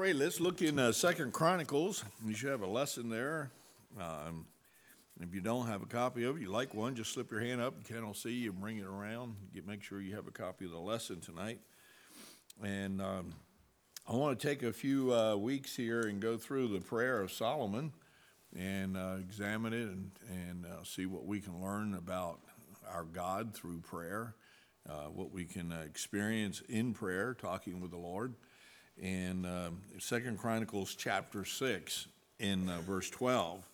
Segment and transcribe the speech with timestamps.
[0.00, 2.02] right, let's look in uh, Second Chronicles.
[2.24, 3.50] You should have a lesson there.
[4.00, 4.46] Um,
[5.20, 7.60] if you don't have a copy of it, you like one, just slip your hand
[7.60, 7.84] up.
[7.84, 9.36] Ken will see you, bring it around.
[9.52, 11.58] Get, make sure you have a copy of the lesson tonight.
[12.64, 13.34] And um,
[14.08, 17.30] I want to take a few uh, weeks here and go through the prayer of
[17.30, 17.92] Solomon
[18.56, 22.40] and uh, examine it and, and uh, see what we can learn about
[22.90, 24.34] our God through prayer,
[24.88, 28.32] uh, what we can uh, experience in prayer, talking with the Lord.
[29.02, 32.06] And uh, Second Chronicles chapter 6
[32.38, 33.66] in uh, verse 12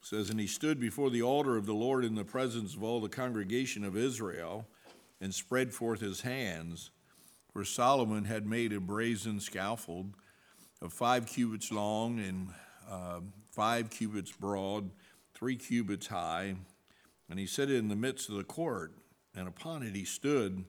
[0.00, 3.00] says, And he stood before the altar of the Lord in the presence of all
[3.00, 4.66] the congregation of Israel
[5.20, 6.90] and spread forth his hands
[7.52, 10.14] where Solomon had made a brazen scaffold
[10.82, 12.48] of five cubits long and
[12.90, 13.20] uh,
[13.52, 14.90] five cubits broad,
[15.32, 16.56] three cubits high.
[17.30, 18.92] And he set it in the midst of the court,
[19.34, 20.64] and upon it he stood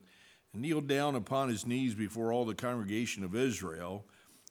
[0.58, 4.04] kneeled down upon his knees before all the congregation of Israel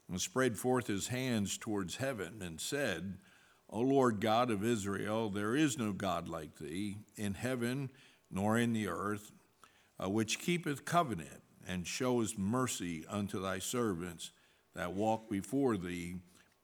[0.08, 3.18] and spread forth his hands towards heaven and said,
[3.70, 7.90] O Lord God of Israel, there is no God like thee in heaven
[8.30, 9.32] nor in the earth,
[10.02, 14.32] uh, which keepeth covenant and showest mercy unto thy servants
[14.74, 16.16] that walk before thee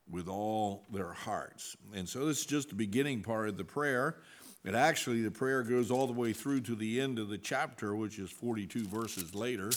[0.09, 1.77] with all their hearts.
[1.95, 4.17] And so this is just the beginning part of the prayer.
[4.65, 7.95] But actually, the prayer goes all the way through to the end of the chapter,
[7.95, 9.71] which is 42 verses later.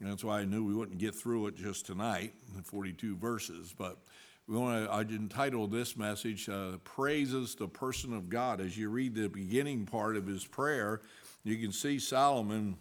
[0.00, 3.72] And that's why I knew we wouldn't get through it just tonight, 42 verses.
[3.76, 3.98] But
[4.48, 8.60] we want to, I entitled this message, uh, Praises the Person of God.
[8.60, 11.02] As you read the beginning part of his prayer,
[11.44, 12.76] you can see Solomon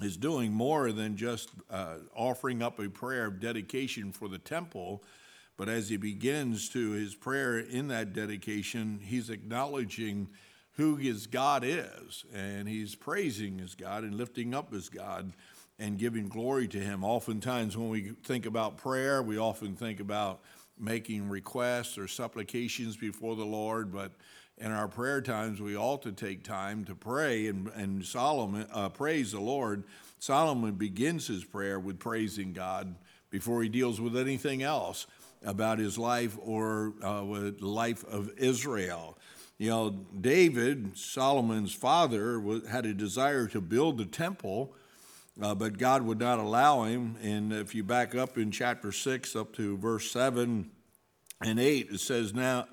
[0.00, 5.02] is doing more than just uh, offering up a prayer of dedication for the temple,
[5.58, 10.28] but as he begins to his prayer in that dedication, he's acknowledging
[10.76, 15.32] who his God is, and he's praising his God and lifting up his God
[15.78, 17.04] and giving glory to him.
[17.04, 20.40] Oftentimes, when we think about prayer, we often think about
[20.78, 24.12] making requests or supplications before the Lord, but
[24.58, 28.88] in our prayer times, we ought to take time to pray and, and Solomon uh,
[28.90, 29.84] praise the Lord.
[30.18, 32.94] Solomon begins his prayer with praising God
[33.30, 35.06] before he deals with anything else
[35.44, 39.18] about his life or uh, with the life of Israel.
[39.62, 39.90] You know,
[40.20, 44.74] David, Solomon's father, had a desire to build the temple,
[45.40, 47.16] uh, but God would not allow him.
[47.22, 50.68] And if you back up in chapter 6 up to verse 7
[51.42, 52.66] and 8, it says, Now,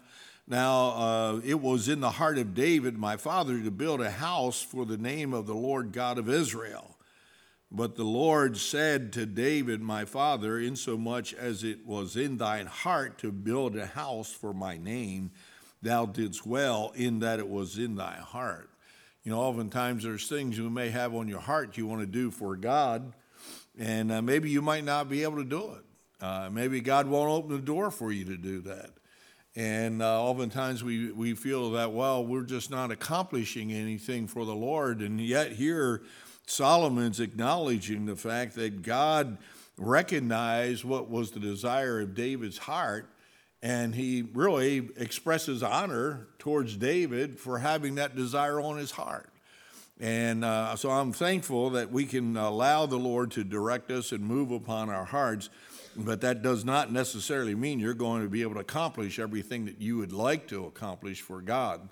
[0.48, 4.64] now, uh, it was in the heart of David, my father, to build a house
[4.64, 6.98] for the name of the Lord God of Israel.
[7.72, 13.20] But the Lord said to David, my father, Insomuch as it was in thine heart
[13.20, 15.30] to build a house for my name,
[15.82, 18.70] thou didst well in that it was in thy heart.
[19.24, 22.32] You know, oftentimes there's things you may have on your heart you want to do
[22.32, 23.14] for God,
[23.78, 25.84] and uh, maybe you might not be able to do it.
[26.22, 28.92] Uh, maybe God won't open the door for you to do that.
[29.56, 34.56] And uh, oftentimes we, we feel that, well, we're just not accomplishing anything for the
[34.56, 35.02] Lord.
[35.02, 36.04] And yet, here,
[36.46, 39.38] Solomon's acknowledging the fact that God
[39.78, 43.10] recognized what was the desire of David's heart.
[43.62, 49.30] And he really expresses honor towards David for having that desire on his heart.
[50.00, 54.24] And uh, so I'm thankful that we can allow the Lord to direct us and
[54.24, 55.50] move upon our hearts
[55.96, 59.82] but that does not necessarily mean you're going to be able to accomplish everything that
[59.82, 61.90] you would like to accomplish for God.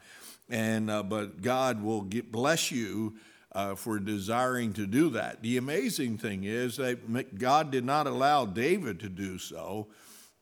[0.49, 3.15] And uh, but God will get, bless you
[3.51, 5.41] uh, for desiring to do that.
[5.41, 9.87] The amazing thing is that God did not allow David to do so,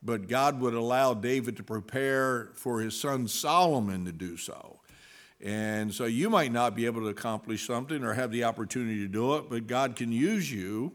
[0.06, 4.80] but God would allow David to prepare for his son Solomon to do so.
[5.40, 9.08] And so you might not be able to accomplish something or have the opportunity to
[9.08, 10.92] do it, but God can use you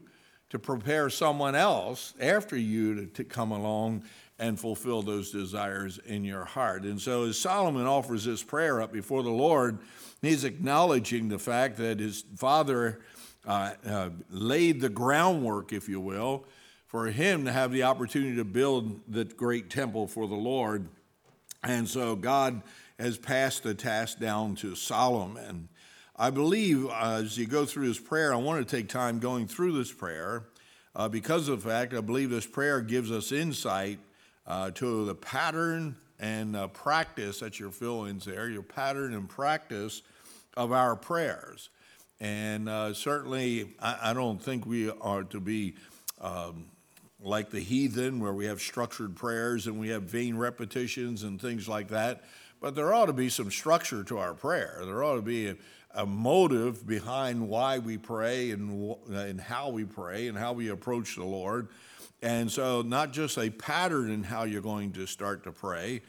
[0.50, 4.04] to prepare someone else after you to, to, come along
[4.38, 6.82] and fulfill those desires in your heart.
[6.82, 9.78] And so, as Solomon offers this prayer up before the Lord,
[10.20, 13.00] he's acknowledging the fact that his father
[13.46, 16.44] uh, uh, laid the groundwork, if you will,
[16.92, 20.86] for him to have the opportunity to build the great temple for the Lord.
[21.64, 22.60] And so, God
[22.98, 25.70] has passed the task down to Solomon.
[26.16, 29.46] I believe uh, as you go through this prayer, I want to take time going
[29.46, 30.44] through this prayer
[30.94, 33.98] uh, because of the fact I believe this prayer gives us insight
[34.46, 39.26] uh, to the pattern and uh, practice that your fill ins there, your pattern and
[39.30, 40.02] practice
[40.58, 41.70] of our prayers.
[42.20, 45.74] And uh, certainly, I, I, don't think we are to be
[46.20, 46.66] um,
[47.22, 51.68] like the heathen, where we have structured prayers and we have vain repetitions and things
[51.68, 52.24] like that.
[52.60, 54.82] But there ought to be some structure to our prayer.
[54.84, 55.56] There ought to be a,
[55.94, 61.16] a motive behind why we pray and, and how we pray and how we approach
[61.16, 61.68] the Lord.
[62.22, 66.02] And so, not just a pattern in how you're going to start to pray,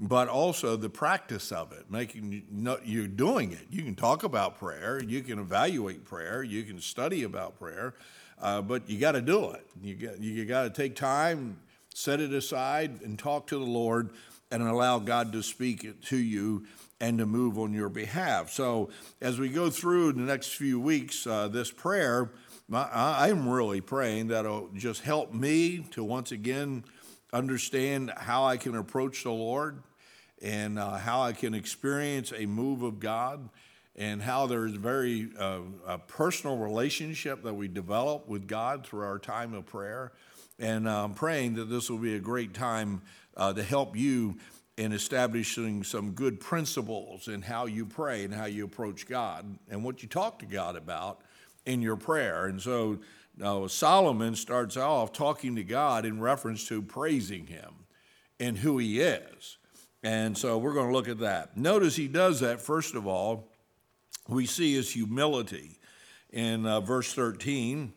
[0.00, 2.42] but also the practice of it, making
[2.84, 3.66] you are doing it.
[3.70, 7.94] You can talk about prayer, you can evaluate prayer, you can study about prayer,
[8.40, 9.66] uh, but you got to do it.
[9.82, 11.58] You got you to take time,
[11.94, 14.10] set it aside, and talk to the Lord,
[14.50, 16.66] and allow God to speak to you
[17.00, 18.50] and to move on your behalf.
[18.50, 18.90] So,
[19.20, 22.30] as we go through the next few weeks, uh, this prayer,
[22.72, 26.84] I'm really praying that it'll just help me to once again
[27.32, 29.82] understand how I can approach the Lord
[30.42, 33.48] and uh, how I can experience a move of God
[33.98, 39.18] and how there's very uh, a personal relationship that we develop with God through our
[39.18, 40.12] time of prayer.
[40.60, 43.02] And uh, I'm praying that this will be a great time
[43.36, 44.36] uh, to help you
[44.76, 49.82] in establishing some good principles in how you pray and how you approach God and
[49.82, 51.20] what you talk to God about
[51.66, 52.46] in your prayer.
[52.46, 53.00] And so
[53.42, 57.74] uh, Solomon starts off talking to God in reference to praising Him
[58.38, 59.58] and who He is.
[60.04, 61.56] And so we're going to look at that.
[61.56, 63.50] Notice he does that, first of all,
[64.28, 65.78] we see his humility.
[66.30, 67.92] In uh, verse 13,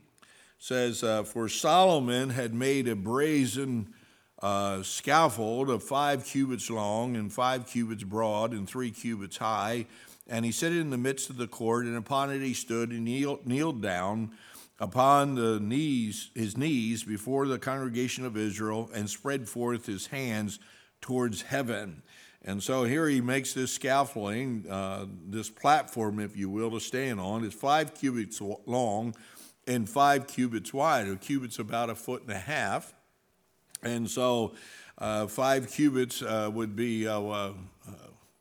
[0.58, 3.94] says, uh, For Solomon had made a brazen
[4.42, 9.88] uh, scaffold of five cubits long and five cubits broad and three cubits high.
[10.28, 12.92] And he set it in the midst of the court, and upon it he stood
[12.92, 14.32] and kneeled, kneeled down
[14.80, 20.60] upon the knees, his knees before the congregation of Israel, and spread forth his hands
[21.02, 22.04] towards heaven.
[22.44, 27.20] And so here he makes this scaffolding, uh, this platform, if you will, to stand
[27.20, 27.44] on.
[27.44, 29.16] It's five cubits long
[29.68, 31.08] and five cubits wide.
[31.08, 32.94] A cubit's about a foot and a half.
[33.84, 34.56] And so
[34.98, 37.54] uh, five cubits uh, would be uh, uh,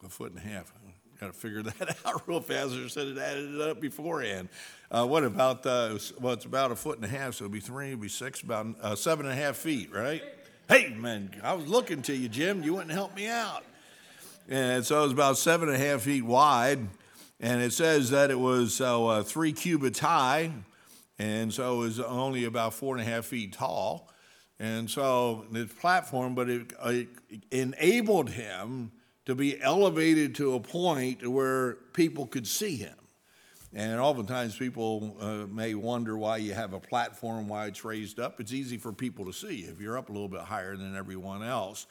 [0.04, 0.72] a foot and a half.
[1.20, 2.72] Got to figure that out real fast.
[2.72, 4.48] I said it added it up beforehand.
[4.90, 7.88] Uh, what about, well, it's about a foot and a half, so it'd be three,
[7.88, 10.22] it'd be six, about seven and a half feet, right?
[10.68, 12.62] Hey, man, I was looking to you, Jim.
[12.62, 13.64] You wouldn't help me out.
[14.50, 16.80] And so it was about seven and a half feet wide.
[17.38, 20.52] And it says that it was uh, three cubits high.
[21.20, 24.10] And so it was only about four and a half feet tall.
[24.58, 27.08] And so this platform, but it, it
[27.50, 28.90] enabled him
[29.26, 32.99] to be elevated to a point where people could see him.
[33.72, 38.40] And oftentimes people uh, may wonder why you have a platform, why it's raised up.
[38.40, 41.44] It's easy for people to see if you're up a little bit higher than everyone
[41.44, 41.86] else.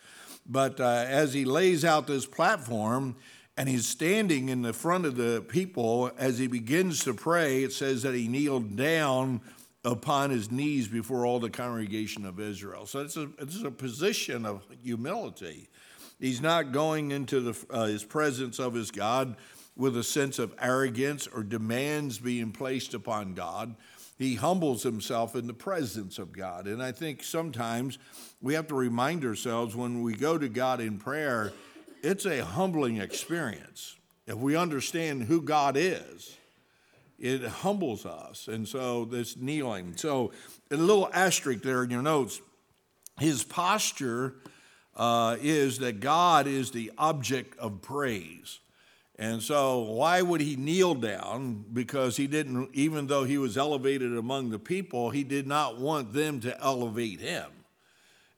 [0.46, 3.16] But uh, as he lays out this platform
[3.56, 7.72] and he's standing in the front of the people as he begins to pray, it
[7.72, 9.40] says that he kneeled down
[9.86, 12.86] upon his knees before all the congregation of Israel.
[12.86, 15.70] So it's a, it's a position of humility.
[16.20, 19.38] He's not going into the, uh, his presence of his God
[19.80, 23.74] with a sense of arrogance or demands being placed upon God.
[24.18, 26.68] He humbles himself in the presence of God.
[26.68, 27.98] And I think sometimes
[28.42, 31.54] we have to remind ourselves when we go to God in prayer,
[32.04, 33.96] it's a humbling experience.
[34.28, 36.36] If we understand who God is,
[37.18, 38.50] it humbles us.
[38.50, 39.96] And so this kneeling.
[39.96, 40.34] So
[40.70, 42.42] a little asterisk there in your notes.
[43.18, 44.36] His posture
[44.98, 48.60] uh, is that God is the object of praise.
[49.20, 51.66] And so, why would he kneel down?
[51.74, 56.14] Because he didn't, even though he was elevated among the people, he did not want
[56.14, 57.52] them to elevate him.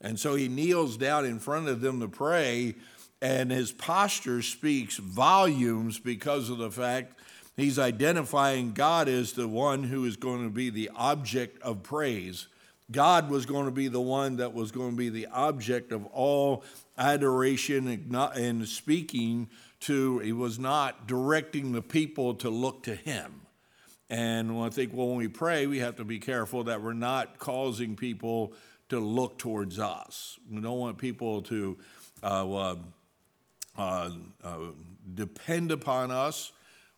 [0.01, 2.73] And so he kneels down in front of them to pray,
[3.21, 7.19] and his posture speaks volumes because of the fact
[7.55, 12.47] he's identifying God as the one who is going to be the object of praise.
[12.91, 16.07] God was going to be the one that was going to be the object of
[16.07, 16.63] all
[16.97, 17.87] adoration
[18.35, 19.47] and speaking
[19.81, 23.41] to, he was not directing the people to look to him.
[24.09, 27.95] And I think when we pray, we have to be careful that we're not causing
[27.95, 28.53] people
[28.89, 30.37] to look towards us.
[30.51, 31.77] We don't want people to
[32.21, 32.75] uh, uh,
[33.77, 34.09] uh,
[34.43, 34.57] uh,
[35.13, 36.51] depend upon us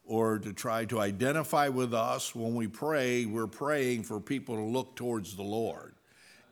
[0.06, 2.34] or to try to identify with us.
[2.34, 5.94] When we pray, we're praying for people to look towards the Lord.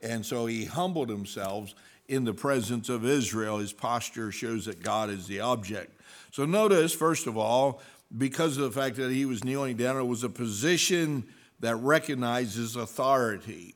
[0.00, 1.74] And so he humbled himself
[2.08, 3.58] in the presence of Israel.
[3.58, 6.00] His posture shows that God is the object
[6.32, 7.82] so notice, first of all,
[8.16, 11.24] because of the fact that he was kneeling down, it was a position
[11.60, 13.74] that recognizes authority.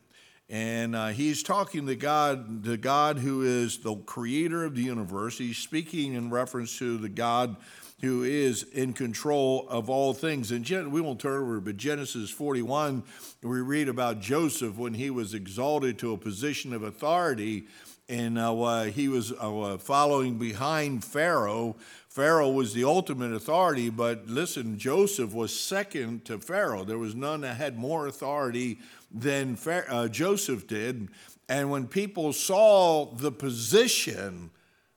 [0.48, 5.36] And uh, he's talking to God, the God who is the creator of the universe.
[5.36, 7.56] He's speaking in reference to the God
[8.00, 10.50] who is in control of all things.
[10.50, 13.02] And Gen- we won't turn over, but Genesis 41,
[13.42, 17.66] we read about Joseph when he was exalted to a position of authority
[18.08, 21.76] and uh, he was uh, following behind Pharaoh
[22.16, 26.82] Pharaoh was the ultimate authority, but listen, Joseph was second to Pharaoh.
[26.82, 28.78] There was none that had more authority
[29.12, 31.08] than uh, Joseph did.
[31.46, 34.49] And when people saw the position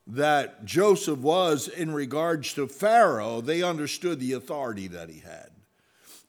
[0.07, 5.49] that Joseph was in regards to Pharaoh, they understood the authority that he had.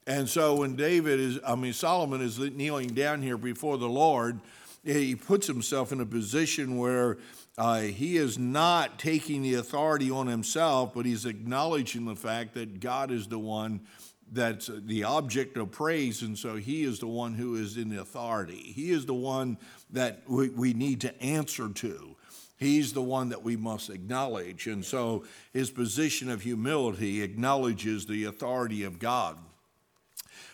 [0.08, 4.40] And so when David is, I mean, Solomon is kneeling down here before the Lord,
[4.84, 7.18] he puts himself in a position where
[7.60, 12.80] uh, he is not taking the authority on himself, but he's acknowledging the fact that
[12.80, 13.82] God is the one
[14.32, 18.00] that's the object of praise, and so he is the one who is in the
[18.00, 18.72] authority.
[18.74, 19.58] He is the one
[19.90, 22.16] that we, we need to answer to.
[22.56, 24.66] He's the one that we must acknowledge.
[24.66, 29.36] And so his position of humility acknowledges the authority of God.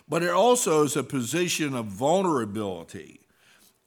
[0.09, 3.21] But it also is a position of vulnerability.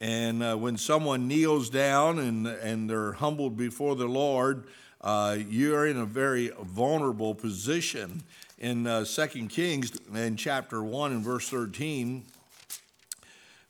[0.01, 4.65] And uh, when someone kneels down and, and they're humbled before the Lord,
[4.99, 8.23] uh, you're in a very vulnerable position.
[8.57, 12.23] In uh, 2 Kings, in chapter 1 and verse 13,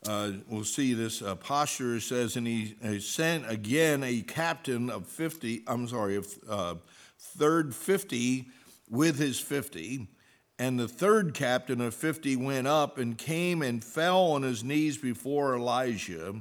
[0.07, 4.89] uh, we'll see this uh, posture it says, and he, he, sent again a captain
[4.89, 6.75] of 50, I'm sorry, of uh,
[7.19, 8.47] third 50
[8.89, 10.07] with his 50.
[10.61, 14.95] And the third captain of 50 went up and came and fell on his knees
[14.95, 16.35] before Elijah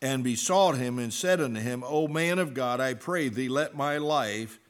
[0.00, 3.74] and besought him and said unto him, O man of God, I pray thee, let
[3.74, 4.60] my life,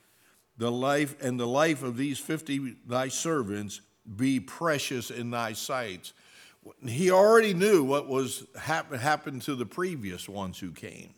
[0.56, 3.82] the life and the life of these 50 thy servants
[4.16, 6.14] be precious in thy sight.
[6.86, 11.10] He already knew what was happen, happened to the previous ones who came.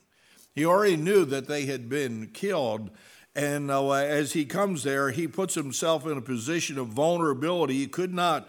[0.53, 2.91] He already knew that they had been killed
[3.37, 7.75] and uh, as he comes there, he puts himself in a position of vulnerability.
[7.75, 8.49] He could not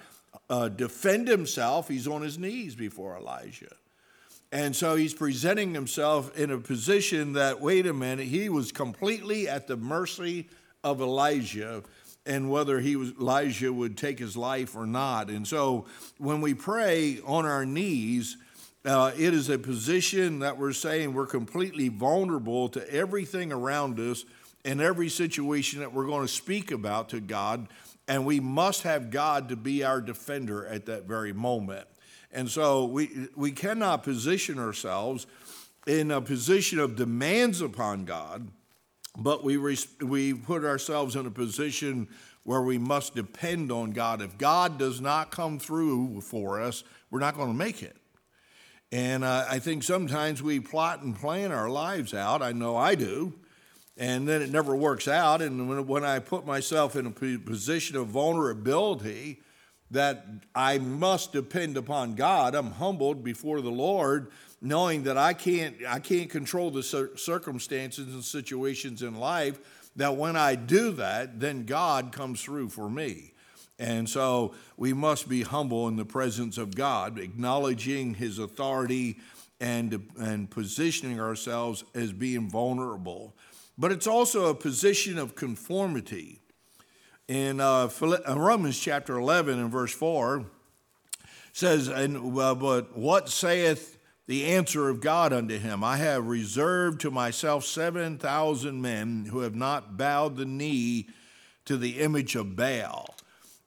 [0.50, 1.90] uh, defend himself.
[1.90, 3.76] He's on his knees before Elijah.
[4.50, 9.50] And so he's presenting himself in a position that, wait a minute, he was completely
[9.50, 10.48] at the mercy
[10.86, 11.84] of Elijah
[12.26, 15.30] and whether he was, Elijah would take his life or not.
[15.30, 15.86] And so
[16.18, 18.38] when we pray on our knees,
[18.86, 24.24] uh, it is a position that we're saying we're completely vulnerable to everything around us
[24.68, 27.70] in every situation that we're going to speak about to God,
[28.06, 31.88] and we must have God to be our defender at that very moment.
[32.34, 35.26] And so we, we cannot position ourselves
[35.88, 38.50] in a position of demands upon God,
[39.18, 39.56] but we,
[40.02, 42.10] we put ourselves in a position
[42.44, 44.22] where we must depend on God.
[44.22, 47.96] If God does not come through for us, we're not going to make it.
[48.92, 52.42] And uh, I think sometimes we plot and plan our lives out.
[52.42, 53.34] I know I do
[53.98, 55.42] and then it never works out.
[55.42, 59.42] And when, when I put myself in a position of vulnerability,
[59.92, 65.76] that I must depend upon God, I'm humbled before the Lord, knowing that I can't,
[65.88, 69.60] I can't control the circumstances and situations in life.
[69.96, 73.34] That when I do that, then God comes through for me.
[73.80, 79.18] And so we must be humble in the presence of God, acknowledging His authority
[79.60, 83.36] and, and positioning ourselves as being vulnerable
[83.78, 86.42] but it's also a position of conformity.
[87.28, 90.46] In uh, uh Romans chapter 11 and verse 4
[91.54, 95.84] says, and, uh, But what saith the answer of God unto him?
[95.84, 101.08] I have reserved to myself 7,000 men who have not bowed the knee
[101.66, 103.14] to the image of Baal.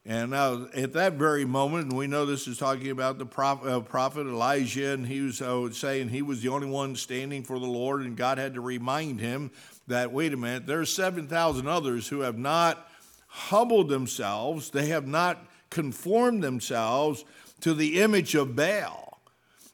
[0.06, 3.68] And now, at that very moment, and we know this is talking about the prophet,
[3.68, 7.58] uh, prophet Elijah, and he was uh, saying he was the only one standing for
[7.58, 9.50] the Lord, and God had to remind him
[9.86, 12.88] that, wait a minute, there's 7,000 others who have not
[13.26, 15.38] humbled themselves, they have not
[15.70, 17.24] conformed themselves
[17.60, 19.20] to the image of Baal.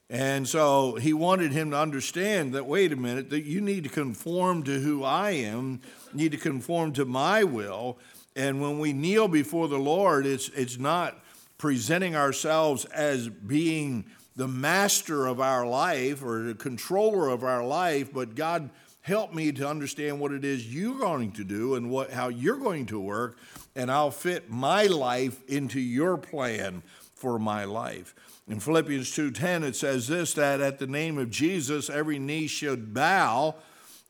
[0.09, 3.91] And so he wanted him to understand that, wait a minute, that you need to
[3.91, 5.81] conform to who I am,
[6.15, 7.99] need to conform to my will.
[8.37, 11.19] And when we kneel before the Lord, it's, it's not
[11.59, 14.05] presenting ourselves as being
[14.37, 18.71] the master of our life or the controller of our life, but God
[19.07, 22.57] help me to understand what it is you're going to do and what, how you're
[22.57, 23.39] going to work,
[23.77, 26.83] and I'll fit my life into your plan
[27.15, 28.17] for my life.
[28.49, 32.93] In Philippians 2:10 it says this that at the name of Jesus every knee should
[32.93, 33.55] bow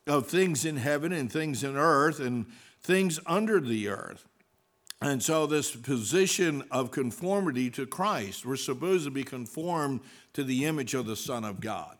[0.07, 2.47] of things in heaven and things in earth and
[2.81, 4.25] things under the earth.
[4.99, 10.01] And so, this position of conformity to Christ, we're supposed to be conformed
[10.33, 11.97] to the image of the Son of God.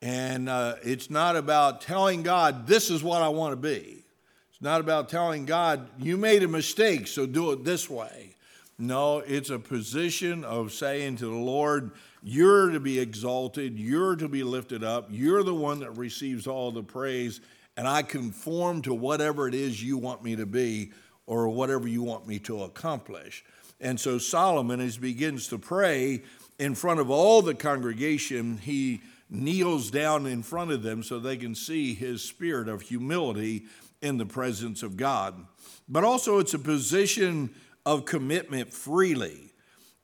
[0.00, 4.04] And uh, it's not about telling God, this is what I want to be.
[4.50, 8.34] It's not about telling God, you made a mistake, so do it this way.
[8.78, 11.90] No, it's a position of saying to the Lord,
[12.22, 16.70] you're to be exalted, you're to be lifted up, you're the one that receives all
[16.70, 17.40] the praise,
[17.76, 20.92] and I conform to whatever it is you want me to be
[21.26, 23.44] or whatever you want me to accomplish.
[23.80, 26.22] And so Solomon, as he begins to pray
[26.58, 29.00] in front of all the congregation, he
[29.30, 33.64] kneels down in front of them so they can see his spirit of humility
[34.00, 35.46] in the presence of God.
[35.88, 37.50] But also, it's a position
[37.84, 39.52] of commitment freely.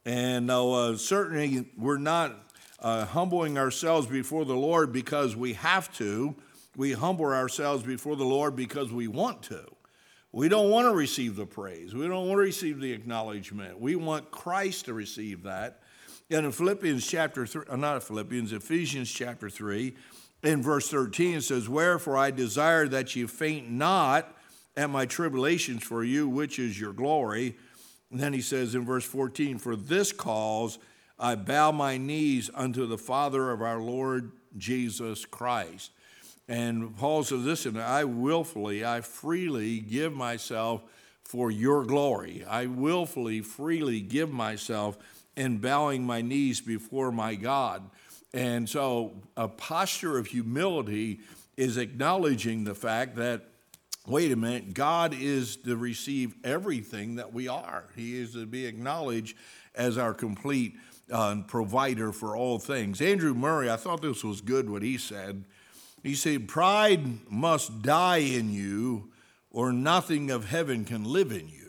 [0.04, 2.34] And uh, certainly, we're not
[2.80, 6.34] uh, humbling ourselves before the Lord because we have to.
[6.76, 9.64] We humble ourselves before the Lord because we want to.
[10.32, 11.94] We don't want to receive the praise.
[11.94, 13.80] We don't want to receive the acknowledgement.
[13.80, 15.80] We want Christ to receive that.
[16.30, 19.94] And in Philippians chapter 3, uh, not Philippians, Ephesians chapter 3,
[20.42, 24.34] in verse 13, it says, Wherefore I desire that you faint not
[24.76, 27.56] at my tribulations for you, which is your glory.
[28.10, 30.78] And then he says in verse 14, For this cause
[31.18, 35.90] I bow my knees unto the Father of our Lord Jesus Christ.
[36.48, 40.82] And Paul says, Listen, I willfully, I freely give myself
[41.22, 42.44] for your glory.
[42.44, 44.98] I willfully, freely give myself
[45.36, 47.88] in bowing my knees before my God.
[48.32, 51.20] And so a posture of humility
[51.56, 53.42] is acknowledging the fact that,
[54.06, 57.84] wait a minute, God is to receive everything that we are.
[57.94, 59.36] He is to be acknowledged
[59.74, 60.74] as our complete
[61.10, 63.00] uh, provider for all things.
[63.00, 65.44] Andrew Murray, I thought this was good what he said.
[66.02, 69.10] He said, Pride must die in you,
[69.50, 71.63] or nothing of heaven can live in you.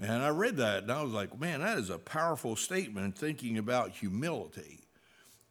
[0.00, 3.58] And I read that and I was like, man, that is a powerful statement thinking
[3.58, 4.80] about humility.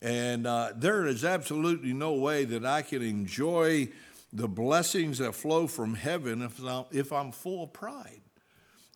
[0.02, 3.90] And uh, there is absolutely no way that I can enjoy
[4.32, 8.22] the blessings that flow from heaven if I'm, if I'm full of pride.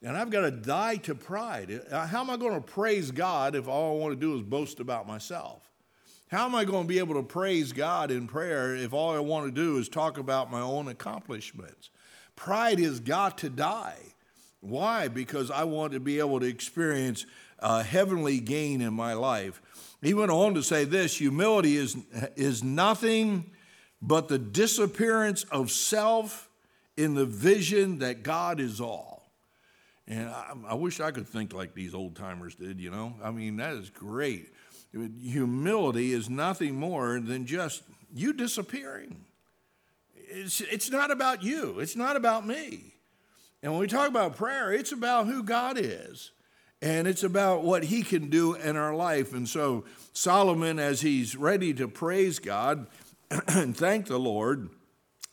[0.03, 1.81] And I've got to die to pride.
[1.91, 4.79] How am I going to praise God if all I want to do is boast
[4.79, 5.70] about myself?
[6.29, 9.20] How am I going to be able to praise God in prayer if all I
[9.20, 11.89] want to do is talk about my own accomplishments?
[12.36, 14.00] Pride has got to die.
[14.62, 15.08] Why?
[15.08, 17.25] Because I want to be able to experience
[17.60, 19.62] a heavenly gain in my life.
[20.01, 21.98] He went on to say this humility is,
[22.36, 23.51] is nothing
[24.01, 26.50] but the disappearance of self
[26.98, 29.32] in the vision that God is all.
[30.08, 33.13] And I, I wish I could think like these old timers did, you know?
[33.24, 34.52] I mean, that is great.
[34.91, 39.24] Humility is nothing more than just you disappearing.
[40.15, 42.90] It's, it's not about you, it's not about me.
[43.63, 46.32] And when we talk about prayer, it's about who God is.
[46.82, 49.34] And it's about what he can do in our life.
[49.34, 52.88] And so, Solomon, as he's ready to praise God
[53.47, 54.69] and thank the Lord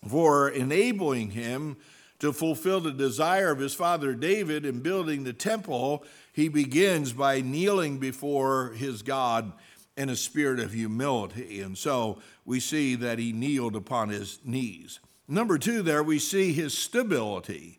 [0.06, 1.78] for enabling him
[2.18, 7.40] to fulfill the desire of his father David in building the temple, he begins by
[7.40, 9.52] kneeling before his God
[9.96, 11.60] in a spirit of humility.
[11.60, 15.00] And so we see that he kneeled upon his knees.
[15.26, 17.77] Number two, there we see his stability.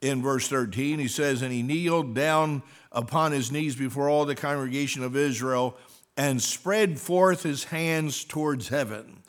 [0.00, 4.34] In verse 13, he says, And he kneeled down upon his knees before all the
[4.34, 5.76] congregation of Israel
[6.16, 9.22] and spread forth his hands towards heaven.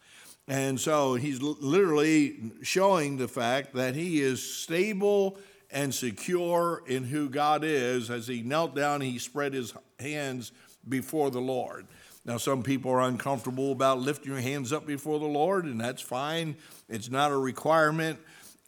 [0.48, 5.38] And so he's literally showing the fact that he is stable
[5.72, 8.10] and secure in who God is.
[8.10, 10.52] As he knelt down, he spread his hands
[10.88, 11.88] before the Lord.
[12.26, 16.02] Now, some people are uncomfortable about lifting your hands up before the Lord, and that's
[16.02, 16.58] fine.
[16.88, 18.20] It's not a requirement,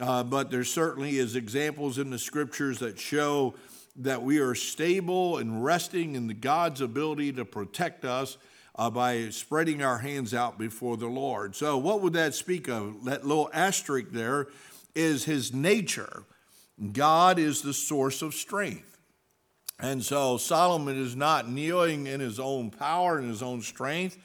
[0.02, 3.54] uh, but there certainly is examples in the scriptures that show
[3.98, 8.38] that we are stable and resting in the God's ability to protect us
[8.76, 11.56] uh, by spreading our hands out before the Lord.
[11.56, 13.06] So, what would that speak of?
[13.06, 14.48] That little asterisk there
[14.96, 16.24] is his nature.
[16.94, 18.98] God is the source of strength.
[19.80, 24.18] And so, Solomon is not kneeling in his own power and his own strength,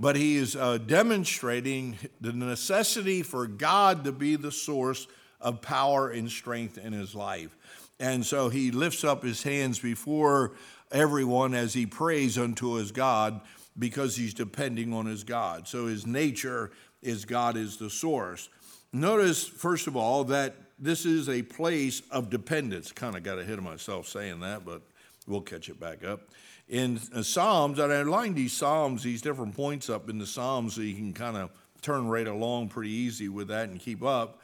[0.00, 5.06] but he is uh, demonstrating the necessity for God to be the source
[5.40, 7.56] of power and strength in his life.
[7.98, 10.52] And so he lifts up his hands before
[10.90, 13.40] everyone as he prays unto his God
[13.78, 15.68] because he's depending on his God.
[15.68, 16.70] So his nature
[17.02, 18.48] is God is the source.
[18.92, 22.90] Notice, first of all, that this is a place of dependence.
[22.90, 24.82] Kind of got ahead of myself saying that, but
[25.26, 26.22] we'll catch it back up.
[26.68, 30.74] In uh, Psalms, and I lined these Psalms, these different points up in the Psalms
[30.74, 31.50] so you can kind of
[31.82, 34.40] turn right along pretty easy with that and keep up.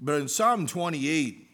[0.00, 1.46] But in Psalm 28,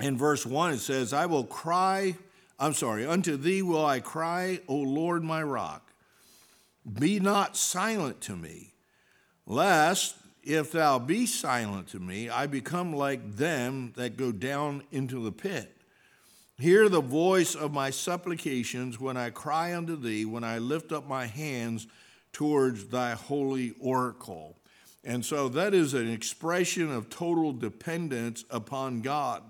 [0.00, 2.16] in verse 1, it says, I will cry,
[2.58, 5.92] I'm sorry, unto thee will I cry, O Lord my rock.
[6.90, 8.72] Be not silent to me,
[9.44, 15.22] lest if thou be silent to me, I become like them that go down into
[15.22, 15.76] the pit.
[16.58, 21.06] Hear the voice of my supplications when I cry unto thee, when I lift up
[21.06, 21.86] my hands
[22.32, 24.56] towards thy holy oracle.
[25.06, 29.42] And so that is an expression of total dependence upon God.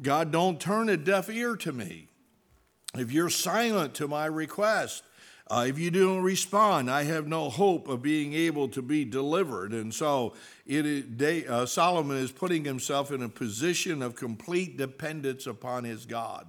[0.00, 2.08] God, don't turn a deaf ear to me.
[2.96, 5.04] If you're silent to my request,
[5.50, 9.72] Uh, if you don't respond, I have no hope of being able to be delivered.
[9.74, 10.32] And so
[10.64, 15.84] it is, they, uh, Solomon is putting himself in a position of complete dependence upon
[15.84, 16.46] his God.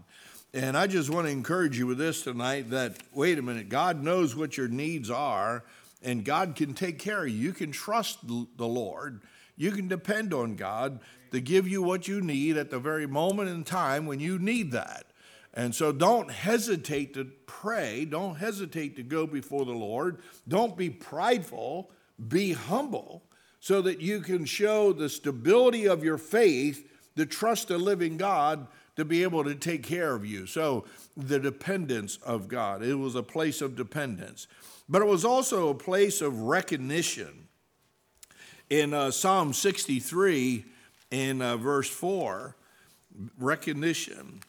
[0.54, 4.02] And I just want to encourage you with this tonight that, wait a minute, God
[4.02, 5.66] knows what your needs are,
[6.06, 7.36] and God can take care of you.
[7.36, 9.22] You can trust the Lord,
[9.58, 11.00] you can depend on God
[11.32, 14.72] to give you what you need at the very moment in time when you need
[14.72, 15.08] that.
[15.54, 18.06] And so don't hesitate to pray.
[18.06, 20.20] Don't hesitate to go before the Lord.
[20.48, 21.90] Don't be prideful.
[22.28, 23.24] Be humble
[23.62, 28.68] so that you can show the stability of your faith, the trust of living God
[28.98, 30.46] to be able to take care of you.
[30.46, 30.86] So
[31.18, 32.84] the dependence of God.
[32.84, 34.48] It was a place of dependence.
[34.88, 37.48] But it was also a place of recognition.
[38.70, 40.66] In uh, Psalm 63,
[41.12, 42.56] in uh, verse 4,
[43.40, 44.42] recognition.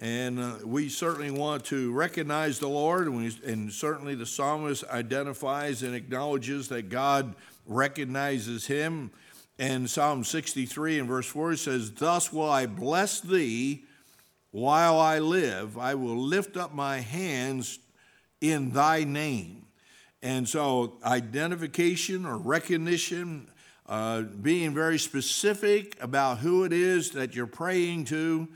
[0.00, 4.84] And uh, we certainly want to recognize the Lord, and, we, and, certainly the psalmist
[4.84, 7.34] identifies and acknowledges that God
[7.66, 9.10] recognizes him.
[9.58, 13.84] And Psalm 63 and verse 4 says, Thus will I bless thee
[14.52, 15.76] while I live.
[15.76, 17.80] I will lift up my hands
[18.40, 19.66] in thy name.
[20.22, 23.50] And so, identification or recognition,
[23.86, 28.48] uh, being very specific about who it is that you're praying to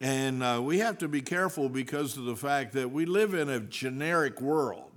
[0.00, 3.48] and uh, we have to be careful because of the fact that we live in
[3.48, 4.90] a generic world.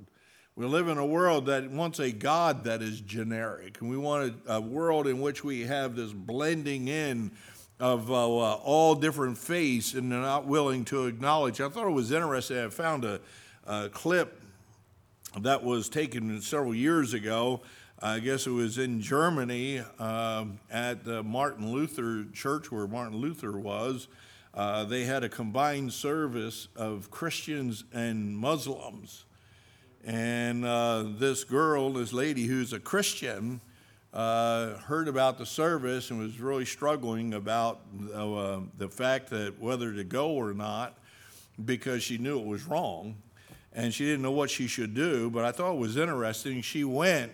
[0.55, 3.79] We live in a world that wants a God that is generic.
[3.79, 7.31] And we want a, a world in which we have this blending in
[7.79, 11.61] of uh, uh, all different faiths and they're not willing to acknowledge.
[11.61, 12.57] I thought it was interesting.
[12.57, 13.21] I found a,
[13.69, 14.41] a clip
[15.39, 17.61] that was taken several years ago.
[18.01, 23.57] I guess it was in Germany um, at the Martin Luther Church where Martin Luther
[23.57, 24.07] was.
[24.55, 29.25] Uh, they had a combined service of Christians and Muslims.
[30.03, 33.61] And uh, this girl, this lady who's a Christian,
[34.11, 39.93] uh, heard about the service and was really struggling about uh, the fact that whether
[39.93, 40.97] to go or not
[41.63, 43.15] because she knew it was wrong
[43.79, 45.29] and she didn't know what she should do.
[45.29, 46.61] But I thought it was interesting.
[46.61, 47.31] She went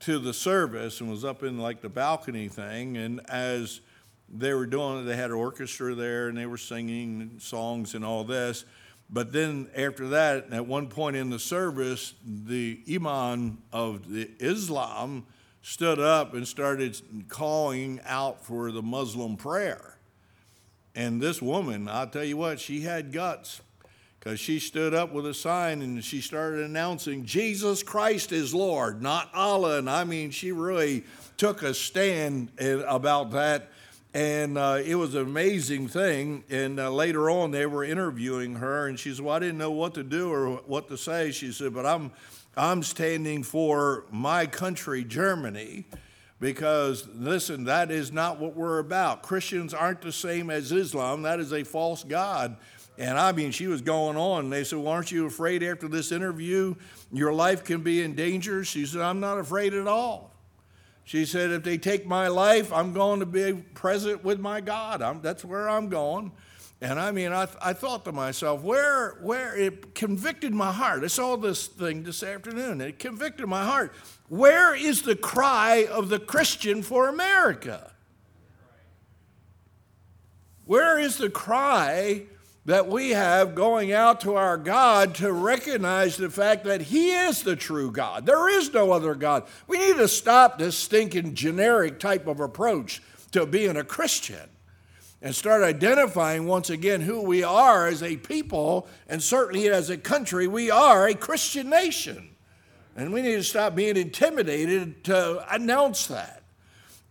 [0.00, 2.96] to the service and was up in like the balcony thing.
[2.96, 3.80] And as
[4.28, 5.04] they were doing it.
[5.04, 8.64] They had an orchestra there and they were singing songs and all this.
[9.08, 15.26] But then after that, at one point in the service, the imam of the Islam
[15.62, 19.98] stood up and started calling out for the Muslim prayer.
[20.94, 23.60] And this woman, I'll tell you what, she had guts
[24.26, 29.00] because she stood up with a sign and she started announcing Jesus Christ is Lord,
[29.00, 29.78] not Allah.
[29.78, 31.04] And I mean, she really
[31.36, 33.68] took a stand about that
[34.14, 36.42] and uh, it was an amazing thing.
[36.50, 39.70] And uh, later on, they were interviewing her, and she said, "Well, I didn't know
[39.70, 42.10] what to do or what to say." She said, "But I'm,
[42.56, 45.84] I'm standing for my country, Germany."
[46.38, 49.22] Because, listen, that is not what we're about.
[49.22, 51.22] Christians aren't the same as Islam.
[51.22, 52.56] That is a false God.
[52.98, 54.48] And I mean, she was going on.
[54.50, 56.74] They said, well, Aren't you afraid after this interview
[57.12, 58.64] your life can be in danger?
[58.64, 60.32] She said, I'm not afraid at all.
[61.04, 65.02] She said, If they take my life, I'm going to be present with my God.
[65.02, 66.32] I'm, that's where I'm going.
[66.80, 71.04] And I mean, I, I thought to myself, where, where, it convicted my heart.
[71.04, 72.82] I saw this thing this afternoon.
[72.82, 73.94] It convicted my heart.
[74.28, 77.92] Where is the cry of the Christian for America?
[80.66, 82.24] Where is the cry
[82.66, 87.42] that we have going out to our God to recognize the fact that He is
[87.42, 88.26] the true God.
[88.26, 89.44] There is no other God.
[89.68, 93.00] We need to stop this stinking generic type of approach
[93.30, 94.50] to being a Christian
[95.22, 99.96] and start identifying once again who we are as a people and certainly as a
[99.96, 100.48] country.
[100.48, 102.30] We are a Christian nation.
[102.96, 106.42] And we need to stop being intimidated to announce that.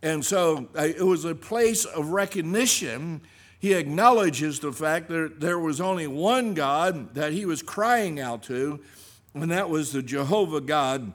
[0.02, 3.22] And so uh, it was a place of recognition
[3.58, 8.42] he acknowledges the fact that there was only one God that he was crying out
[8.44, 8.80] to,
[9.34, 11.12] and that was the Jehovah God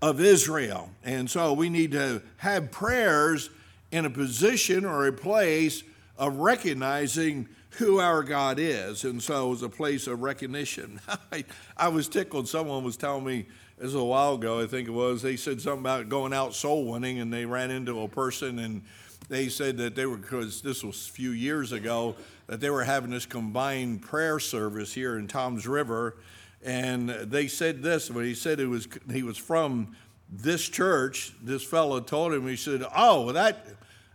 [0.00, 0.90] of Israel.
[1.04, 3.50] And so we need to have prayers
[3.90, 5.82] in a position or a place
[6.16, 9.04] of recognizing who our God is.
[9.04, 11.00] And so it was a place of recognition.
[11.32, 11.44] I,
[11.76, 12.48] I was tickled.
[12.48, 15.60] Someone was telling me, this was a while ago, I think it was, they said
[15.60, 18.82] something about going out soul winning and they ran into a person and
[19.30, 22.16] they said that they were, because this was a few years ago,
[22.48, 26.16] that they were having this combined prayer service here in Toms River.
[26.62, 29.96] And they said this, but he said it was, he was from
[30.30, 31.32] this church.
[31.42, 33.66] This fellow told him, he said, Oh, that,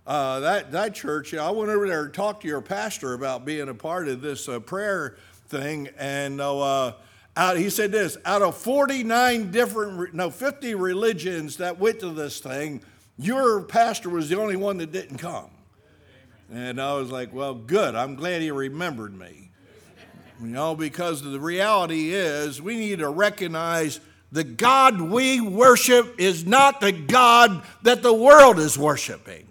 [0.06, 3.70] uh, that, that church, I went over there to talk to your pastor about being
[3.70, 5.16] a part of this uh, prayer
[5.48, 5.88] thing.
[5.98, 6.94] And, uh,
[7.38, 12.40] Out, he said this out of 49 different, no, 50 religions that went to this
[12.40, 12.82] thing,
[13.18, 15.50] your pastor was the only one that didn't come.
[16.52, 17.96] And I was like, well, good.
[17.96, 19.52] I'm glad he remembered me.
[20.42, 24.00] You know, because the reality is we need to recognize
[24.32, 29.48] the God we worship is not the God that the world is worshiping.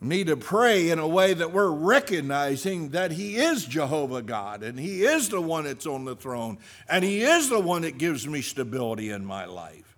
[0.00, 4.62] We need to pray in a way that we're recognizing that He is Jehovah God
[4.62, 7.98] and He is the one that's on the throne and He is the one that
[7.98, 9.93] gives me stability in my life.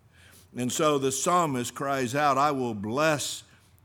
[0.56, 3.42] And so the psalmist cries out, I will bless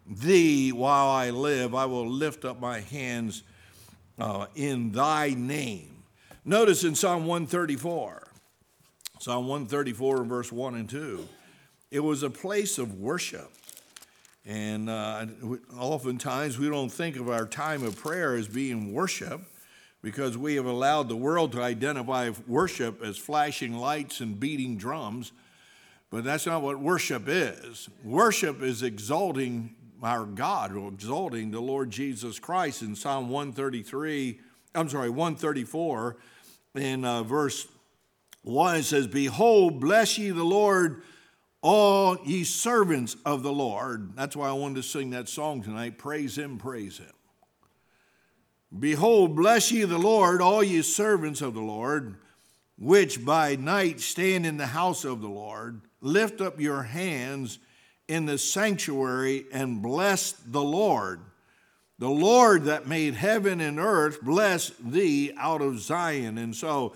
[0.07, 1.75] thee while I live.
[1.75, 3.43] I will lift up my hands
[4.17, 6.03] uh, in thy name.
[6.45, 8.27] Notice in Psalm 134,
[9.19, 11.27] Psalm 134, verse 1 and 2,
[11.91, 13.51] it was a place of worship.
[14.45, 15.27] And uh,
[15.77, 19.41] oftentimes we don't think of our time of prayer as being worship
[20.01, 25.31] because we have allowed the world to identify worship as flashing lights and beating drums.
[26.12, 27.89] But that's not what worship is.
[28.04, 34.39] Worship is exalting our God, or exalting the Lord Jesus Christ in Psalm 133,
[34.76, 36.17] I'm sorry, 134,
[36.76, 37.67] in uh, verse
[38.43, 41.04] 1, it says, Behold, bless ye the Lord,
[41.62, 44.15] all ye servants of the Lord.
[44.15, 45.97] That's why I wanted to sing that song tonight.
[45.97, 47.13] Praise him, praise him.
[48.78, 52.15] Behold, bless ye the Lord, all ye servants of the Lord,
[52.80, 55.82] which by night stand in the house of the Lord.
[56.01, 57.59] Lift up your hands
[58.07, 61.21] in the sanctuary and bless the Lord.
[61.99, 66.39] The Lord that made heaven and earth bless thee out of Zion.
[66.39, 66.93] And so,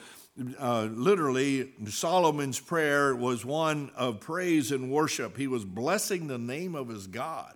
[0.60, 5.38] uh, literally, Solomon's prayer was one of praise and worship.
[5.38, 7.56] He was blessing the name of his God,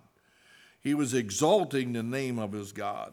[0.80, 3.12] he was exalting the name of his God.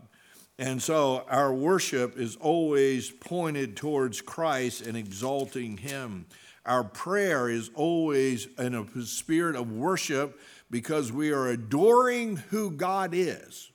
[0.59, 6.27] And so, our worship is always pointed towards Christ and exalting him.
[6.67, 10.37] Our prayer is always in a spirit of worship
[10.69, 13.71] because we are adoring who God is.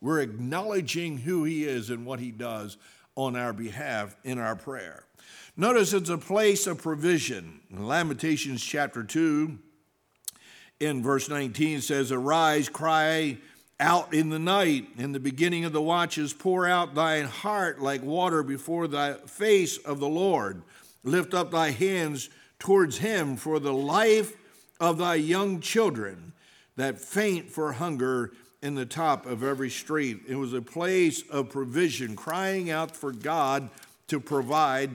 [0.00, 2.76] We're acknowledging who He is and what He does
[3.16, 5.04] on our behalf in our prayer.
[5.56, 7.60] Notice it's a place of provision.
[7.70, 9.58] Lamentations chapter 2,
[10.78, 13.38] in verse 19 says, Arise, cry
[13.80, 18.02] out in the night, in the beginning of the watches, pour out thine heart like
[18.02, 20.62] water before the face of the Lord.
[21.02, 22.28] Lift up thy hands
[22.58, 24.36] towards him for the life
[24.80, 26.32] of thy young children
[26.76, 30.20] that faint for hunger in the top of every street.
[30.28, 33.70] It was a place of provision, crying out for God
[34.08, 34.90] to provide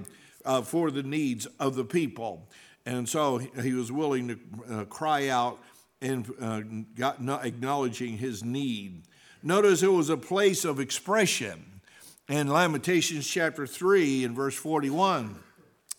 [0.46, 2.48] uh, for the needs of the people.
[2.86, 5.60] And so he was willing to uh, cry out
[6.02, 6.62] and uh,
[6.96, 9.04] got, acknowledging his need.
[9.44, 11.66] Notice it was a place of expression.
[12.28, 15.38] In Lamentations chapter 3 and verse 41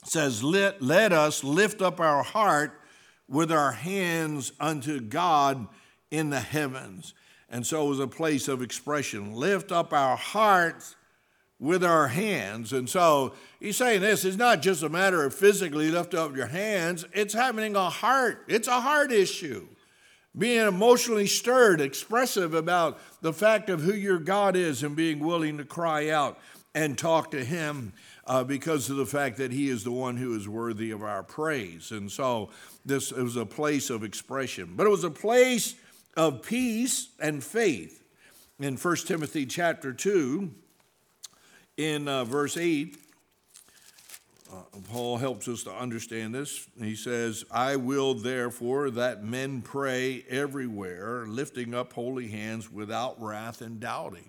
[0.05, 2.81] says, let, let us lift up our heart
[3.29, 5.67] with our hands unto God
[6.11, 7.15] in the heavens.
[7.49, 9.35] And so it was a place of expression.
[9.35, 10.97] Lift up our hearts
[11.63, 12.73] with our hands.
[12.73, 16.47] And so he's saying this is not just a matter of physically lift up your
[16.47, 18.45] hands, it's having a heart.
[18.49, 19.69] It's a heart issue.
[20.37, 25.59] Being emotionally stirred, expressive about the fact of who your God is, and being willing
[25.59, 26.39] to cry out
[26.75, 27.93] and talk to Him
[28.27, 31.23] uh, because of the fact that He is the one who is worthy of our
[31.23, 31.91] praise.
[31.91, 32.51] And so
[32.85, 35.75] this was a place of expression, but it was a place
[36.17, 38.03] of peace and faith.
[38.59, 40.51] In 1 Timothy chapter 2,
[41.79, 42.97] in uh, verse 8,
[44.53, 44.57] uh,
[44.91, 46.69] Paul helps us to understand this.
[46.79, 53.63] He says, I will therefore that men pray everywhere, lifting up holy hands without wrath
[53.63, 54.29] and doubting.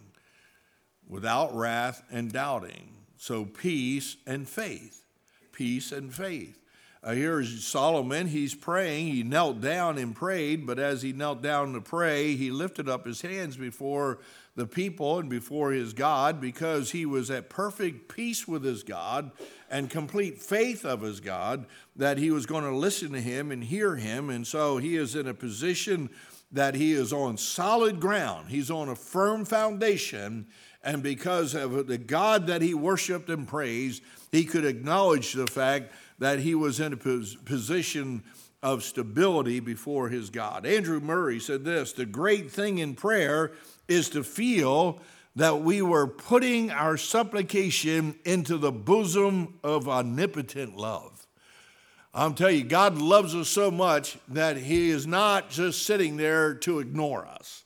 [1.07, 3.02] Without wrath and doubting.
[3.23, 5.05] So peace and faith.
[5.53, 6.59] Peace and faith.
[7.01, 8.27] Uh, here's Solomon.
[8.27, 9.07] He's praying.
[9.07, 13.05] He knelt down and prayed, but as he knelt down to pray, he lifted up
[13.05, 14.19] his hands before
[14.57, 19.31] the people and before his God because he was at perfect peace with his God
[19.69, 23.63] and complete faith of his God that he was going to listen to him and
[23.63, 24.29] hear him.
[24.29, 26.09] And so he is in a position
[26.53, 30.47] that he is on solid ground, he's on a firm foundation.
[30.85, 35.93] And because of the God that he worshiped and praised, he could acknowledge the fact
[36.19, 38.21] that he was in a position
[38.61, 40.65] of stability before his God.
[40.65, 43.51] Andrew Murray said this The great thing in prayer
[43.87, 44.99] is to feel
[45.35, 51.12] that we were putting our supplication into the bosom of omnipotent love.
[52.15, 56.53] I'm telling you, God loves us so much that He is not just sitting there
[56.55, 57.63] to ignore us.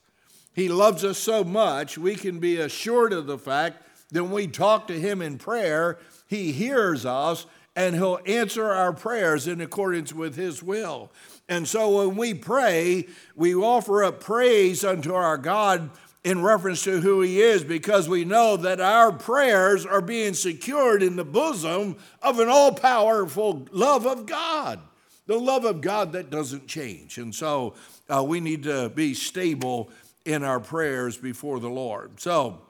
[0.53, 4.47] He loves us so much, we can be assured of the fact that when we
[4.47, 10.13] talk to Him in prayer, He hears us and He'll answer our prayers in accordance
[10.13, 11.11] with His will.
[11.49, 15.89] And so when we pray, we offer up praise unto our God
[16.23, 21.01] in reference to who He is because we know that our prayers are being secured
[21.03, 24.79] in the bosom of an all powerful love of God,
[25.25, 27.17] the love of God that doesn't change.
[27.17, 27.75] And so
[28.09, 29.89] uh, we need to be stable
[30.25, 32.19] in our prayers before the Lord.
[32.19, 32.61] So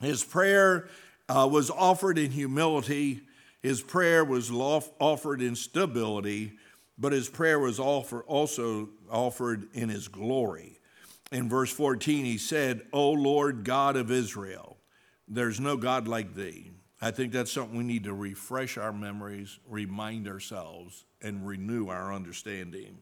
[0.00, 0.88] his prayer
[1.28, 3.22] uh, was offered in humility,
[3.62, 6.52] his prayer was offered in stability,
[6.98, 10.79] but his prayer was offer, also offered in his glory
[11.32, 14.76] in verse 14, he said, O Lord God of Israel,
[15.28, 16.70] there's no God like thee.
[17.00, 22.12] I think that's something we need to refresh our memories, remind ourselves, and renew our
[22.12, 22.98] understanding.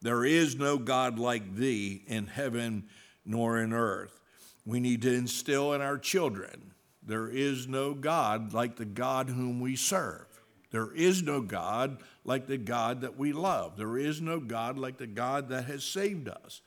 [0.00, 2.88] There is no God like thee in heaven
[3.24, 4.20] nor in earth.
[4.64, 6.72] We need to instill in our children
[7.08, 10.26] there is no God like the God whom we serve.
[10.70, 13.78] There is no God like the God that we love.
[13.78, 16.60] There is no God like the God that has saved us.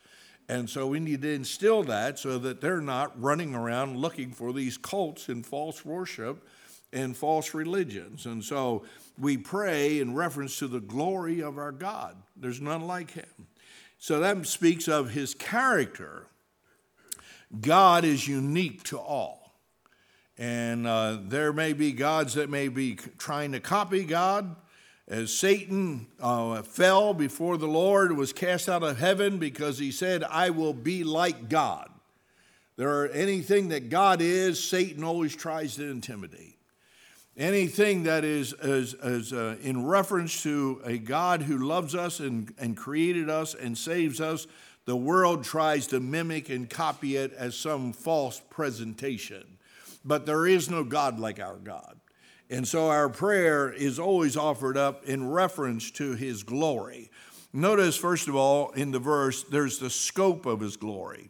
[0.49, 4.51] And so we need to instill that so that they're not running around looking for
[4.51, 6.45] these cults and false worship
[6.91, 8.25] and false religions.
[8.25, 8.83] And so
[9.17, 12.17] we pray in reference to the glory of our God.
[12.35, 13.47] There's none like him.
[13.97, 16.27] So that speaks of his character.
[17.59, 19.53] God is unique to all.
[20.37, 24.55] And uh, there may be gods that may be trying to copy God,
[25.11, 30.23] as Satan uh, fell before the Lord, was cast out of heaven because he said,
[30.23, 31.89] I will be like God.
[32.77, 36.57] There are anything that God is, Satan always tries to intimidate.
[37.35, 42.53] Anything that is, is, is uh, in reference to a God who loves us and,
[42.57, 44.47] and created us and saves us,
[44.85, 49.57] the world tries to mimic and copy it as some false presentation.
[50.05, 52.00] But there is no God like our God.
[52.51, 57.09] And so our prayer is always offered up in reference to his glory.
[57.53, 61.29] Notice, first of all, in the verse, there's the scope of his glory.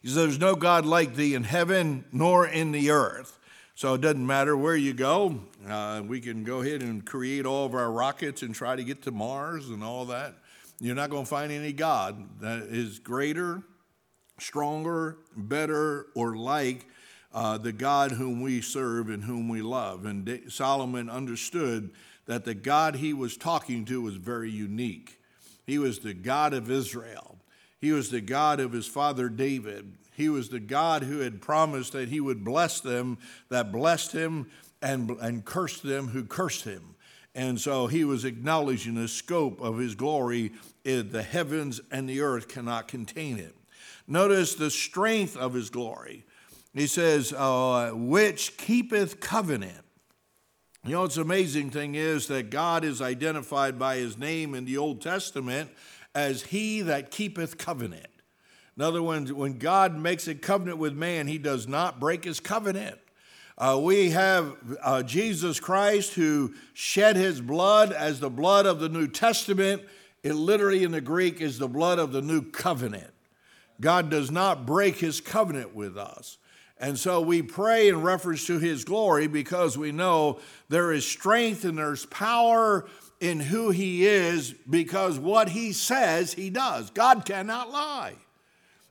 [0.00, 3.38] He says, There's no God like thee in heaven nor in the earth.
[3.74, 5.38] So it doesn't matter where you go.
[5.68, 9.02] Uh, we can go ahead and create all of our rockets and try to get
[9.02, 10.34] to Mars and all that.
[10.80, 13.62] You're not going to find any God that is greater,
[14.38, 16.86] stronger, better, or like
[17.36, 20.06] uh, the God whom we serve and whom we love.
[20.06, 21.90] And Solomon understood
[22.24, 25.20] that the God he was talking to was very unique.
[25.66, 27.36] He was the God of Israel,
[27.78, 29.92] he was the God of his father David.
[30.16, 33.18] He was the God who had promised that he would bless them
[33.50, 36.94] that blessed him and, and cursed them who cursed him.
[37.34, 40.52] And so he was acknowledging the scope of his glory.
[40.84, 43.54] The heavens and the earth cannot contain it.
[44.08, 46.24] Notice the strength of his glory.
[46.76, 49.82] He says, uh, which keepeth covenant.
[50.84, 54.76] You know, what's amazing thing is that God is identified by his name in the
[54.76, 55.70] Old Testament
[56.14, 58.08] as he that keepeth covenant.
[58.76, 62.40] In other words, when God makes a covenant with man, he does not break his
[62.40, 62.98] covenant.
[63.56, 68.90] Uh, we have uh, Jesus Christ who shed his blood as the blood of the
[68.90, 69.82] New Testament.
[70.22, 73.14] It literally in the Greek is the blood of the new covenant.
[73.80, 76.36] God does not break his covenant with us.
[76.78, 81.64] And so we pray in reference to his glory because we know there is strength
[81.64, 82.86] and there's power
[83.18, 86.90] in who he is because what he says he does.
[86.90, 88.14] God cannot lie.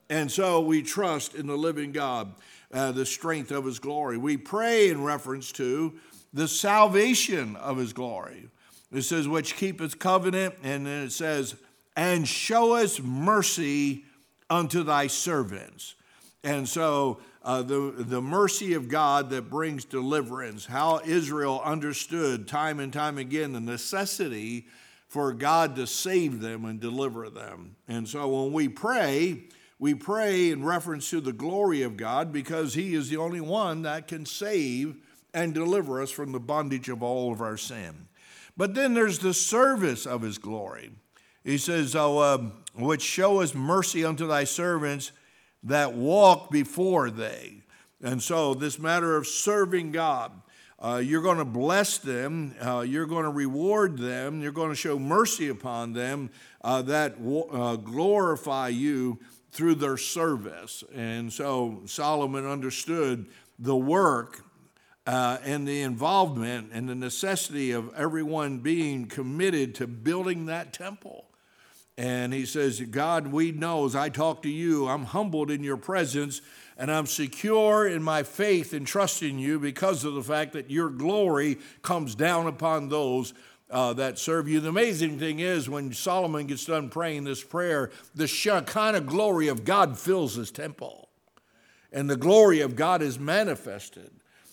[0.09, 2.33] And so we trust in the living God,
[2.73, 4.17] uh, the strength of his glory.
[4.17, 5.93] We pray in reference to
[6.33, 8.49] the salvation of his glory.
[8.91, 11.55] It says, which keepeth covenant, and then it says,
[11.95, 14.05] and show us mercy
[14.49, 15.95] unto thy servants.
[16.45, 22.79] And so uh, the, the mercy of God that brings deliverance, how Israel understood time
[22.79, 24.67] and time again the necessity
[25.07, 27.75] for God to save them and deliver them.
[27.87, 29.45] And so when we pray,
[29.79, 33.81] we pray in reference to the glory of God because He is the only one
[33.81, 34.97] that can save
[35.33, 38.07] and deliver us from the bondage of all of our sin.
[38.55, 40.91] But then there's the service of His glory.
[41.43, 42.37] He says, oh, uh,
[42.75, 45.11] which show us mercy unto thy servants
[45.65, 47.61] that walk before they.
[48.01, 50.31] And so, this matter of serving God,
[50.79, 54.75] uh, you're going to bless them, uh, you're going to reward them, you're going to
[54.75, 56.29] show mercy upon them
[56.61, 57.15] uh, that
[57.51, 59.19] uh, glorify you
[59.51, 60.83] through their service.
[60.93, 64.43] And so, Solomon understood the work
[65.07, 71.25] uh, and the involvement and the necessity of everyone being committed to building that temple.
[71.97, 75.77] And he says, God, we know as I talk to you, I'm humbled in your
[75.77, 76.41] presence
[76.77, 80.69] and I'm secure in my faith and trust in you because of the fact that
[80.69, 83.33] your glory comes down upon those
[83.69, 84.59] uh, that serve you.
[84.59, 89.63] The amazing thing is, when Solomon gets done praying this prayer, the Shekinah glory of
[89.63, 91.09] God fills his temple,
[91.91, 94.11] and the glory of God is manifested.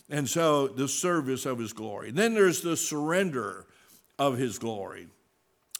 [0.09, 2.11] And so, the service of his glory.
[2.11, 3.67] Then there's the surrender
[4.19, 5.09] of his glory.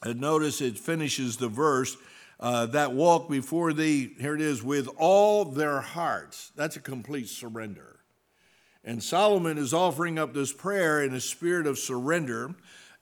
[0.03, 1.97] And notice it finishes the verse
[2.41, 6.51] uh, that walk before thee, here it is, with all their hearts.
[6.57, 8.01] That's a complete surrender.
[8.85, 12.55] And Solomon is offering up this prayer in a spirit of surrender.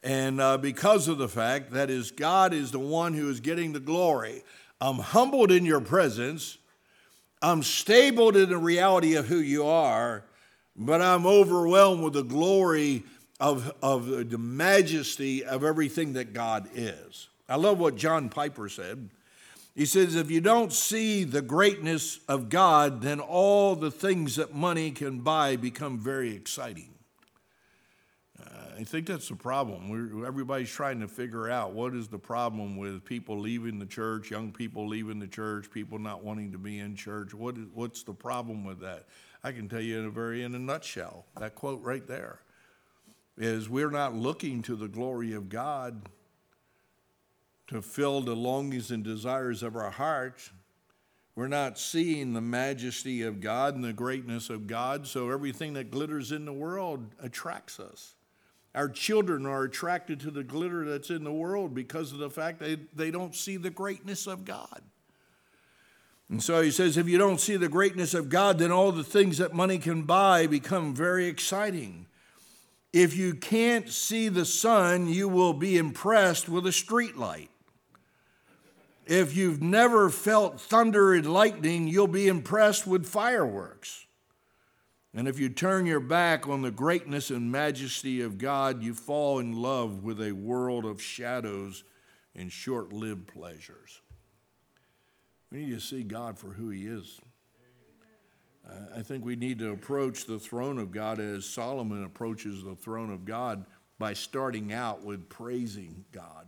[0.03, 3.73] And uh, because of the fact that is God is the one who is getting
[3.73, 4.43] the glory.
[4.79, 6.59] I'm humbled in your presence.
[7.41, 10.25] I'm stable in the reality of who you are,
[10.77, 13.05] but I'm overwhelmed with the glory
[13.41, 17.29] of, of the majesty of everything that God is.
[17.49, 19.09] I love what John Piper said.
[19.75, 24.55] He says, If you don't see the greatness of God, then all the things that
[24.55, 26.91] money can buy become very exciting.
[28.39, 28.45] Uh,
[28.79, 29.89] I think that's the problem.
[29.89, 34.31] We're, everybody's trying to figure out what is the problem with people leaving the church,
[34.31, 37.33] young people leaving the church, people not wanting to be in church.
[37.33, 39.07] What what's the problem with that?
[39.43, 41.25] I can tell you in a very in a nutshell.
[41.39, 42.41] That quote right there
[43.41, 46.09] is we're not looking to the glory of God
[47.69, 50.51] to fill the longings and desires of our hearts.
[51.35, 55.91] We're not seeing the majesty of God and the greatness of God, so everything that
[55.91, 58.15] glitters in the world attracts us.
[58.75, 62.59] Our children are attracted to the glitter that's in the world because of the fact
[62.59, 64.83] that they don't see the greatness of God.
[66.29, 69.03] And so he says, if you don't see the greatness of God, then all the
[69.03, 72.07] things that money can buy become very exciting.
[72.93, 77.51] If you can't see the sun, you will be impressed with a street light.
[79.07, 84.07] If you've never felt thunder and lightning, you'll be impressed with fireworks.
[85.13, 89.41] And if you turn your back on the greatness and majesty of God, you fall
[89.41, 91.83] in love with a world of shadows
[92.37, 94.01] and short lived pleasures.
[95.51, 97.21] We need to see God for who He is.
[98.97, 103.13] I think we need to approach the throne of God as Solomon approaches the throne
[103.13, 103.65] of God
[103.99, 106.47] by starting out with praising God.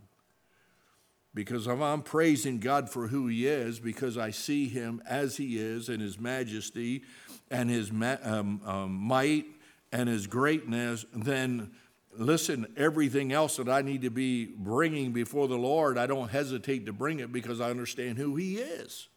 [1.33, 5.57] Because if I'm praising God for who He is, because I see Him as He
[5.57, 7.03] is in His majesty
[7.49, 9.45] and His um, um, might
[9.91, 11.71] and His greatness, then
[12.15, 16.85] listen, everything else that I need to be bringing before the Lord, I don't hesitate
[16.85, 19.07] to bring it because I understand who He is.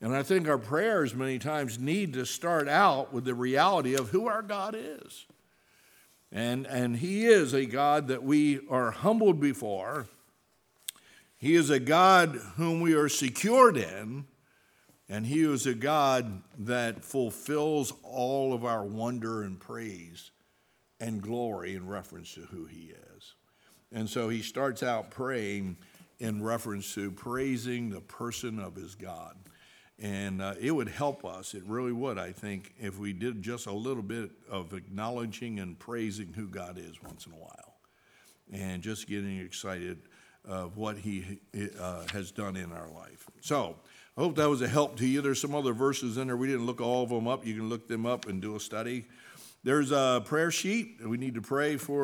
[0.00, 4.08] And I think our prayers many times need to start out with the reality of
[4.10, 5.26] who our God is.
[6.32, 10.06] And, and He is a God that we are humbled before.
[11.36, 14.26] He is a God whom we are secured in.
[15.08, 20.30] And He is a God that fulfills all of our wonder and praise
[21.00, 23.34] and glory in reference to who He is.
[23.92, 25.76] And so He starts out praying
[26.20, 29.36] in reference to praising the person of His God.
[30.00, 33.66] And uh, it would help us, it really would, I think, if we did just
[33.66, 37.74] a little bit of acknowledging and praising who God is once in a while
[38.50, 39.98] and just getting excited
[40.48, 41.40] of what He
[41.78, 43.28] uh, has done in our life.
[43.40, 43.76] So,
[44.16, 45.20] I hope that was a help to you.
[45.20, 46.36] There's some other verses in there.
[46.36, 47.46] We didn't look all of them up.
[47.46, 49.06] You can look them up and do a study.
[49.62, 50.96] There's a prayer sheet.
[51.04, 51.98] We need to pray for.